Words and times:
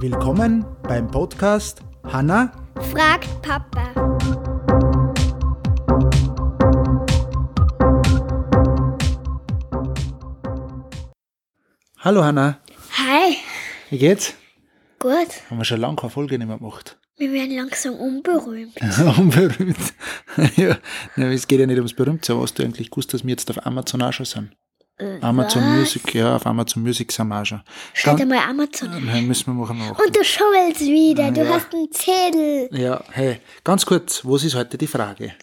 Willkommen 0.00 0.64
beim 0.82 1.10
Podcast 1.10 1.80
Hanna. 2.04 2.52
Fragt 2.92 3.28
Papa. 3.40 3.92
Hallo 11.98 12.24
Hanna, 12.24 12.58
Hi. 12.98 13.36
wie 13.90 13.98
geht's? 13.98 14.34
Gut. 14.98 15.12
Haben 15.48 15.58
wir 15.58 15.64
schon 15.64 15.80
lange 15.80 15.96
keine 15.96 16.10
Folge 16.10 16.38
nicht 16.38 16.48
mehr 16.48 16.58
gemacht. 16.58 16.98
Wir 17.16 17.32
werden 17.32 17.56
langsam 17.56 17.94
unberühmt. 17.94 18.74
Unberühmt. 19.18 19.94
ja, 20.56 20.76
es 21.16 21.46
geht 21.46 21.60
ja 21.60 21.66
nicht 21.66 21.76
ums 21.78 21.94
Berühmtsein. 21.94 22.40
Was 22.40 22.54
du 22.54 22.62
eigentlich 22.62 22.90
gewusst, 22.90 23.14
dass 23.14 23.22
wir 23.22 23.30
jetzt 23.30 23.50
auf 23.50 23.64
Amazon 23.64 24.02
auch 24.02 24.12
schon 24.12 24.26
sind? 24.26 24.56
Amazon 25.20 25.62
was? 25.62 25.78
Music, 25.78 26.14
ja, 26.14 26.36
auf 26.36 26.46
Amazon 26.46 26.82
Music 26.82 27.10
sind 27.12 27.28
wir 27.28 27.40
auch 27.40 27.44
schon. 27.46 27.62
Schalt 27.94 28.20
Dann- 28.20 28.32
einmal 28.32 28.48
Amazon. 28.50 29.04
Nein, 29.06 29.26
müssen 29.26 29.46
wir 29.46 29.54
machen 29.54 29.78
noch. 29.78 29.98
Und 29.98 30.16
du 30.16 30.24
schummelst 30.24 30.80
wieder. 30.80 31.30
Du 31.30 31.42
Ja. 31.42 31.54
hast 31.54 31.72
einen 31.74 31.90
Zettel. 31.92 32.68
Ja, 32.72 33.02
hey, 33.10 33.40
ganz 33.64 33.84
kurz, 33.86 34.24
was 34.24 34.44
ist 34.44 34.54
heute 34.54 34.78
die 34.78 34.86
Frage? 34.86 35.34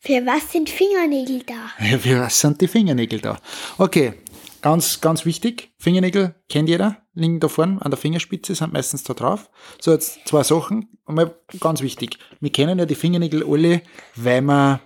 Für 0.00 0.24
was 0.24 0.52
sind 0.52 0.70
Fingernägel 0.70 1.42
da? 1.46 1.54
Ja, 1.84 1.98
für 1.98 2.20
was 2.20 2.40
sind 2.40 2.60
die 2.60 2.68
Fingernägel 2.68 3.20
da? 3.20 3.38
Okay, 3.78 4.14
ganz, 4.62 5.00
ganz 5.00 5.24
wichtig. 5.24 5.70
Fingernägel 5.78 6.34
kennt 6.48 6.68
jeder, 6.68 6.98
liegen 7.14 7.40
da 7.40 7.48
vorne 7.48 7.78
an 7.82 7.90
der 7.90 7.98
Fingerspitze, 7.98 8.54
sind 8.54 8.72
meistens 8.72 9.02
da 9.02 9.14
drauf. 9.14 9.50
So, 9.80 9.92
jetzt 9.92 10.20
zwei 10.26 10.42
Sachen. 10.44 10.88
Einmal 11.06 11.34
ganz 11.60 11.82
wichtig. 11.82 12.18
Wir 12.40 12.50
kennen 12.50 12.78
ja 12.78 12.86
die 12.86 12.94
Fingernägel 12.94 13.44
alle, 13.44 13.82
weil 14.16 14.42
wir 14.42 14.80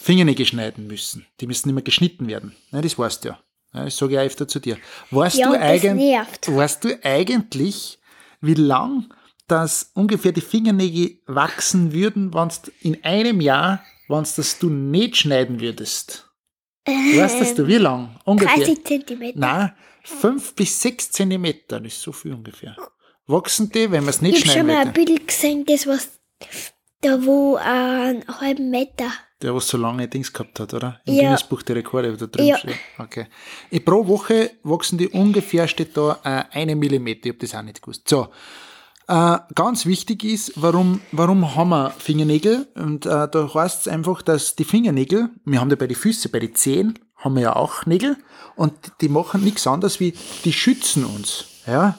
Fingernägel 0.00 0.46
schneiden 0.46 0.86
müssen. 0.86 1.26
Die 1.40 1.46
müssen 1.46 1.68
immer 1.68 1.82
geschnitten 1.82 2.26
werden. 2.26 2.56
Ja, 2.72 2.80
das 2.80 2.98
weißt 2.98 3.24
du 3.24 3.28
ja. 3.30 3.38
ja 3.74 3.84
das 3.84 3.96
sage 3.96 4.14
ich 4.14 4.18
auch 4.18 4.24
öfter 4.24 4.48
zu 4.48 4.58
dir. 4.60 4.78
Weißt 5.10 5.36
Ja, 5.36 5.48
du, 5.52 5.58
eigen- 5.60 5.98
weißt 5.98 6.84
du 6.84 6.98
eigentlich, 7.04 7.98
wie 8.40 8.54
lang 8.54 9.12
das 9.46 9.90
ungefähr 9.94 10.32
die 10.32 10.40
Fingernägel 10.40 11.18
wachsen 11.26 11.92
würden, 11.92 12.32
wenn 12.32 12.48
in 12.80 13.02
einem 13.04 13.40
Jahr, 13.40 13.84
wenn 14.08 14.24
das 14.36 14.58
du 14.58 14.70
nicht 14.70 15.16
schneiden 15.18 15.60
würdest? 15.60 16.26
Weißt 16.86 17.40
das 17.40 17.54
du, 17.54 17.66
wie 17.66 17.76
lang? 17.76 18.16
Ungefähr. 18.24 18.56
30 18.56 18.84
Zentimeter. 18.84 19.38
Nein, 19.38 19.72
fünf 20.02 20.54
bis 20.54 20.80
sechs 20.80 21.10
Zentimeter, 21.10 21.78
das 21.80 21.92
ist 21.92 22.02
so 22.02 22.12
viel 22.12 22.32
ungefähr. 22.32 22.74
Wachsen 23.26 23.70
die, 23.70 23.90
wenn 23.90 24.00
man 24.04 24.10
es 24.10 24.22
nicht 24.22 24.38
ich 24.38 24.44
habe 24.44 24.58
schon 24.58 24.66
schneiden 24.66 24.74
mal 24.82 24.86
ein? 24.88 24.92
Bild 24.94 25.28
gesehen, 25.28 25.64
das 25.66 25.86
was 25.86 26.08
da 27.02 27.24
wo 27.24 27.56
äh, 27.56 27.60
einen 27.60 28.24
halben 28.40 28.70
Meter. 28.70 29.10
Der, 29.42 29.54
was 29.54 29.68
so 29.68 29.78
lange 29.78 30.06
Dings 30.06 30.32
gehabt 30.32 30.60
hat, 30.60 30.74
oder? 30.74 31.00
Im 31.06 31.14
Ja. 31.14 31.22
Guinness-Buch 31.22 31.62
der 31.62 31.76
Rekorde, 31.76 32.14
da 32.16 32.26
drin 32.26 32.46
Ja. 32.46 32.58
steht. 32.58 32.74
Okay. 32.98 33.26
Eh, 33.70 33.80
Pro 33.80 34.06
Woche 34.06 34.50
wachsen 34.62 34.98
die 34.98 35.08
ungefähr, 35.08 35.66
steht 35.66 35.96
da, 35.96 36.18
äh, 36.24 36.44
eine 36.52 36.76
Millimeter. 36.76 37.26
Ich 37.26 37.30
habe 37.32 37.38
das 37.38 37.54
auch 37.54 37.62
nicht 37.62 37.80
gewusst. 37.80 38.06
So. 38.08 38.28
Äh, 39.08 39.38
ganz 39.54 39.86
wichtig 39.86 40.24
ist, 40.24 40.52
warum, 40.56 41.00
warum 41.10 41.56
haben 41.56 41.70
wir 41.70 41.90
Fingernägel? 41.98 42.68
Und 42.74 43.06
äh, 43.06 43.28
da 43.28 43.50
heißt 43.54 43.80
es 43.86 43.88
einfach, 43.88 44.22
dass 44.22 44.54
die 44.54 44.64
Fingernägel, 44.64 45.30
wir 45.44 45.60
haben 45.60 45.70
ja 45.70 45.76
bei 45.76 45.86
den 45.86 45.96
Füßen, 45.96 46.30
bei 46.30 46.38
den 46.38 46.54
Zehen, 46.54 46.98
haben 47.16 47.34
wir 47.34 47.42
ja 47.42 47.56
auch 47.56 47.86
Nägel 47.86 48.16
und 48.56 48.72
die 49.00 49.08
machen 49.08 49.42
nichts 49.42 49.66
anderes 49.66 50.00
wie, 50.00 50.14
die 50.44 50.52
schützen 50.52 51.04
uns. 51.04 51.46
Ja? 51.66 51.98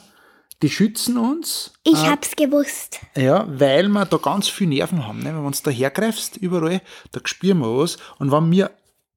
Die 0.62 0.70
schützen 0.70 1.18
uns 1.18 1.72
Ich 1.82 2.06
hab's 2.06 2.36
gewusst. 2.36 3.00
ja, 3.16 3.44
weil 3.48 3.88
wir 3.88 4.04
da 4.06 4.16
ganz 4.16 4.48
viel 4.48 4.68
Nerven 4.68 5.06
haben. 5.06 5.18
Ne? 5.18 5.26
Wenn 5.26 5.40
du 5.40 5.46
uns 5.46 5.62
da 5.62 5.70
hergreifst, 5.70 6.36
überall, 6.36 6.80
da 7.10 7.20
spüren 7.24 7.58
wir 7.58 7.76
was. 7.78 7.96
Und 8.18 8.30
wenn 8.30 8.50
wir 8.50 8.70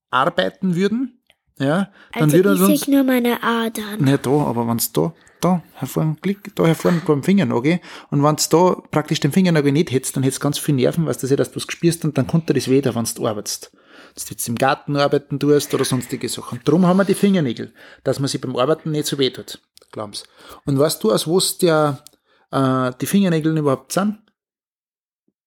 arbeiten 0.09 0.75
würden, 0.75 1.19
ja, 1.59 1.89
dann 2.13 2.23
Also 2.23 2.37
würde 2.37 2.53
ich 2.55 2.61
uns. 2.61 2.81
sehe 2.81 2.95
nur 2.95 3.03
meine 3.03 3.41
Adern. 3.43 3.99
Nicht 4.03 4.25
da, 4.25 4.29
aber 4.31 4.67
wenn 4.67 4.77
es 4.77 4.91
da, 4.91 5.13
da 5.39 5.61
hervorn 5.75 6.17
klick, 6.21 6.53
da 6.55 6.65
hervorn 6.65 7.01
beim 7.05 7.23
Fingernagel 7.23 7.79
und 8.09 8.23
wenn 8.23 8.35
du 8.35 8.43
da 8.49 8.81
praktisch 8.91 9.19
den 9.21 9.31
Fingernagel 9.31 9.71
nicht 9.71 9.91
hättest, 9.91 10.15
dann 10.17 10.23
hättest 10.23 10.41
du 10.41 10.43
ganz 10.43 10.57
viel 10.57 10.75
Nerven, 10.75 11.05
weißt 11.05 11.23
du, 11.23 11.35
dass 11.35 11.51
du 11.51 11.55
was 11.57 11.67
gespürst 11.67 12.03
und 12.03 12.17
dann 12.17 12.27
kommt 12.27 12.49
dir 12.49 12.53
das 12.55 12.67
weh, 12.69 12.83
wenn 12.83 13.05
du 13.15 13.27
arbeitest. 13.27 13.71
Dass 14.15 14.25
du 14.25 14.31
jetzt 14.31 14.47
im 14.47 14.55
Garten 14.55 14.95
arbeiten 14.97 15.39
tust 15.39 15.73
oder 15.73 15.85
sonstige 15.85 16.27
Sachen. 16.27 16.59
Darum 16.65 16.85
haben 16.85 16.97
wir 16.97 17.05
die 17.05 17.13
Fingernägel, 17.13 17.73
dass 18.03 18.19
man 18.19 18.27
sich 18.27 18.41
beim 18.41 18.55
Arbeiten 18.55 18.91
nicht 18.91 19.05
so 19.07 19.17
weh 19.17 19.29
tut. 19.29 19.59
Glauben's. 19.95 20.25
Und 20.65 20.77
weißt 20.77 21.01
du, 21.01 21.13
aus 21.13 21.25
was 21.25 21.57
der, 21.57 22.03
äh, 22.51 22.91
die 22.99 23.05
Fingernägel 23.05 23.57
überhaupt 23.57 23.93
sind? 23.93 24.19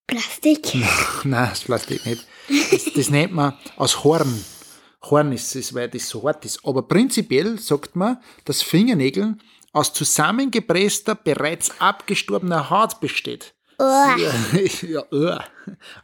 Plastik. 0.06 0.75
Nein, 1.25 1.50
das 1.50 1.64
Plastik 1.64 2.06
nicht. 2.06 2.26
Das, 2.70 2.84
das 2.94 3.10
nennt 3.10 3.34
man 3.34 3.58
aus 3.76 4.04
Horn. 4.04 4.42
Horn 5.03 5.32
ist 5.32 5.54
es, 5.54 5.75
weil 5.75 5.91
das 5.91 6.08
so 6.08 6.26
hart 6.26 6.47
ist. 6.47 6.64
Aber 6.64 6.88
prinzipiell 6.88 7.58
sagt 7.58 7.94
man, 7.94 8.22
dass 8.47 8.62
Fingernägel 8.62 9.37
aus 9.75 9.92
zusammengepresster, 9.92 11.14
bereits 11.14 11.78
abgestorbener 11.78 12.70
Haut 12.70 13.00
besteht. 13.00 13.54
Oh, 13.81 13.84
ja, 13.84 15.03
ja. 15.12 15.44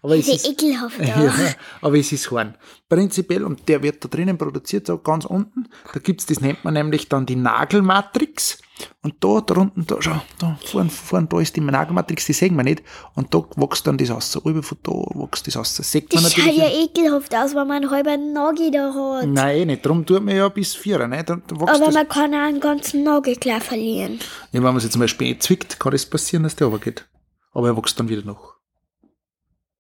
Aber 0.01 0.17
es 0.17 0.29
ist, 0.29 0.47
ekelhaft 0.47 1.01
ja, 1.01 1.33
aber 1.81 1.99
es 1.99 2.13
ist 2.13 2.31
Horn. 2.31 2.55
Prinzipiell, 2.89 3.43
und 3.45 3.69
der 3.69 3.83
wird 3.83 4.05
da 4.05 4.09
drinnen 4.09 4.39
produziert, 4.39 4.87
so 4.87 4.99
ganz 4.99 5.25
unten. 5.25 5.67
Da 5.93 5.99
gibt's, 5.99 6.27
das 6.27 6.41
nennt 6.41 6.63
man 6.65 6.75
nämlich 6.75 7.09
dann 7.09 7.27
die 7.27 7.35
Nagelmatrix. 7.35 8.59
Und 9.03 9.15
da, 9.21 9.41
da 9.41 9.55
unten, 9.55 9.87
da, 9.87 9.97
schau, 10.01 10.21
da 10.39 10.57
vorne, 10.65 10.91
vorne, 10.91 11.27
da 11.29 11.41
ist 11.41 11.57
die 11.57 11.61
Nagelmatrix, 11.61 12.27
die 12.27 12.33
sehen 12.33 12.55
wir 12.57 12.63
nicht. 12.63 12.83
Und 13.15 13.35
da 13.35 13.43
wächst 13.57 13.87
dann 13.87 13.99
das 13.99 14.11
aus. 14.11 14.31
So 14.31 14.41
rüber 14.41 14.63
von 14.63 14.79
da 14.83 14.93
wächst 14.93 15.47
das 15.49 15.57
aus. 15.57 15.75
Das 15.77 15.91
sieht 15.91 16.13
man 16.15 16.23
Das 16.23 16.33
schaut 16.33 16.45
natürlich. 16.47 16.63
ja 16.63 16.85
ekelhaft 16.85 17.35
aus, 17.35 17.55
wenn 17.57 17.67
man 17.67 17.83
einen 17.83 17.91
halben 17.91 18.33
Nagel 18.33 18.71
da 18.71 18.93
hat. 18.95 19.27
Nein, 19.29 19.67
nicht. 19.69 19.85
Darum 19.85 20.05
tut 20.07 20.23
man 20.23 20.37
ja 20.37 20.49
bis 20.49 20.75
vier, 20.77 21.07
ne? 21.09 21.25
Da, 21.25 21.37
da 21.37 21.57
wächst 21.61 21.75
Aber 21.75 21.87
das. 21.87 21.95
man 21.95 22.09
kann 22.09 22.35
auch 22.35 22.39
einen 22.39 22.61
ganzen 22.61 23.03
Nagel 23.03 23.35
klar 23.37 23.61
verlieren. 23.61 24.21
Ja, 24.53 24.63
wenn 24.63 24.73
man 24.73 24.81
sich 24.81 24.91
zum 24.91 25.01
Beispiel 25.01 25.37
zwickt, 25.39 25.81
kann 25.81 25.91
das 25.93 26.07
passieren, 26.07 26.45
dass 26.45 26.55
der 26.57 26.67
runtergeht. 26.69 27.07
Aber 27.55 27.69
er 27.69 27.77
wächst 27.77 27.99
dann 27.99 28.09
wieder 28.09 28.23
noch. 28.23 28.55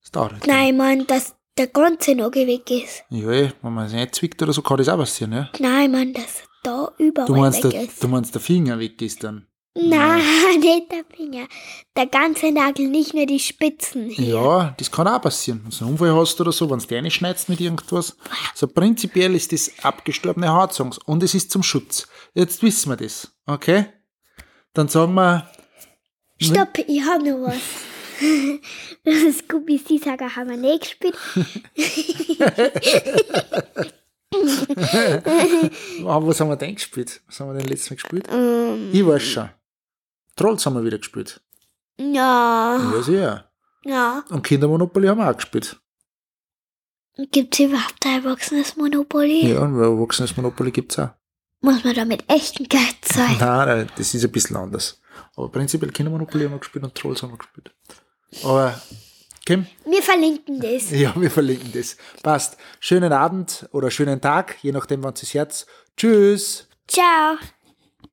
Das 0.00 0.10
dauert 0.12 0.32
halt. 0.32 0.46
Nein, 0.46 0.68
ich 0.68 0.78
meine, 0.78 1.04
dass 1.04 1.34
der 1.58 1.66
ganze 1.68 2.14
Nagel 2.14 2.46
weg 2.46 2.70
ist. 2.70 3.04
Ja, 3.10 3.30
eh, 3.30 3.52
wenn 3.62 3.72
man 3.74 3.88
sich 3.88 3.98
nicht 3.98 4.14
zwickt 4.14 4.42
oder 4.42 4.52
so, 4.52 4.62
kann 4.62 4.76
das 4.78 4.88
auch 4.88 4.98
passieren, 4.98 5.32
ja. 5.32 5.50
Nein, 5.58 5.86
ich 5.86 5.90
meine, 5.96 6.12
dass 6.12 6.42
da 6.62 6.90
überall 6.98 7.26
Du 7.26 7.34
meinst, 7.36 7.62
weg 7.64 7.70
der, 7.72 7.82
ist. 7.84 8.02
du 8.02 8.08
meinst, 8.08 8.34
der 8.34 8.40
Finger 8.40 8.78
weg 8.78 9.00
ist 9.02 9.22
dann. 9.22 9.46
Nein, 9.76 10.22
nicht 10.60 10.92
der 10.92 11.04
Finger. 11.16 11.46
Der 11.96 12.06
ganze 12.06 12.52
Nagel, 12.52 12.88
nicht 12.88 13.12
nur 13.12 13.26
die 13.26 13.40
Spitzen. 13.40 14.08
hier. 14.08 14.34
Ja, 14.34 14.74
das 14.78 14.90
kann 14.90 15.08
auch 15.08 15.20
passieren. 15.20 15.62
Wenn 15.64 15.70
du 15.70 15.78
einen 15.84 15.92
Unfall 15.92 16.14
hast 16.14 16.40
oder 16.40 16.52
so, 16.52 16.70
wenn 16.70 16.78
du 16.78 16.86
dich 17.02 17.14
schneidest 17.14 17.48
mit 17.48 17.60
irgendwas. 17.60 18.16
So 18.54 18.68
prinzipiell 18.68 19.34
ist 19.34 19.52
das 19.52 19.72
abgestorbene 19.82 20.52
Haut, 20.52 20.72
sagen 20.74 20.92
sie. 20.92 21.00
Und 21.06 21.22
es 21.24 21.34
ist 21.34 21.50
zum 21.50 21.62
Schutz. 21.64 22.06
Jetzt 22.34 22.62
wissen 22.62 22.90
wir 22.90 22.96
das. 22.96 23.32
Okay? 23.46 23.86
Dann 24.74 24.88
sagen 24.88 25.14
wir, 25.14 25.48
Stopp, 26.40 26.78
ich 26.78 27.02
hab 27.04 27.22
noch 27.22 27.42
was. 27.48 27.60
Das 29.04 29.38
Scooby 29.38 29.76
Saga 30.02 30.36
haben 30.36 30.50
wir 30.50 30.56
nicht 30.56 30.82
gespielt. 30.82 31.16
ah, 36.06 36.20
was 36.22 36.40
haben 36.40 36.48
wir 36.48 36.56
denn 36.56 36.74
gespielt? 36.74 37.20
Was 37.26 37.40
haben 37.40 37.52
wir 37.52 37.58
denn 37.60 37.68
letztes 37.68 37.90
Mal 37.90 37.96
gespielt? 37.96 38.28
Ähm, 38.30 38.90
Ich 38.92 39.06
weiß 39.06 39.22
schon. 39.22 39.50
Trolls 40.36 40.64
haben 40.66 40.74
wir 40.74 40.84
wieder 40.84 40.98
gespielt. 40.98 41.40
ja, 41.98 42.78
Ja, 42.92 43.02
sicher. 43.02 43.50
ja. 43.84 44.24
Und 44.30 44.42
Kindermonopoly 44.42 45.08
haben 45.08 45.18
wir 45.18 45.30
auch 45.30 45.36
gespielt. 45.36 45.80
Gibt 47.30 47.54
es 47.54 47.60
überhaupt 47.66 48.04
ein 48.06 48.24
erwachsenes 48.24 48.76
Monopoly? 48.76 49.52
Ja, 49.52 49.62
ein 49.62 49.78
erwachsenes 49.78 50.36
Monopoly 50.36 50.72
gibt's 50.72 50.98
auch. 50.98 51.10
Muss 51.60 51.84
man 51.84 51.94
da 51.94 52.04
mit 52.04 52.28
echtem 52.28 52.66
Geld 52.68 52.96
sein? 53.04 53.36
Nein, 53.38 53.68
nein, 53.68 53.90
das 53.96 54.12
ist 54.14 54.24
ein 54.24 54.32
bisschen 54.32 54.56
anders. 54.56 55.00
Aber 55.36 55.48
prinzipiell 55.50 55.92
Kindermonopoly 55.92 56.44
haben 56.44 56.52
wir 56.52 56.58
gespielt 56.58 56.84
und 56.84 56.94
Trolls 56.94 57.22
haben 57.22 57.32
wir 57.32 57.38
gespielt. 57.38 57.70
Aber, 58.42 58.80
Kim, 59.46 59.66
Wir 59.84 60.02
verlinken 60.02 60.60
das. 60.60 60.90
ja, 60.90 61.12
wir 61.16 61.30
verlinken 61.30 61.72
das. 61.72 61.96
Passt. 62.22 62.56
Schönen 62.80 63.12
Abend 63.12 63.68
oder 63.72 63.90
schönen 63.90 64.20
Tag, 64.20 64.56
je 64.62 64.72
nachdem, 64.72 65.02
wann 65.02 65.14
es 65.14 65.34
Herz. 65.34 65.66
Tschüss. 65.96 66.66
Ciao. 66.88 67.36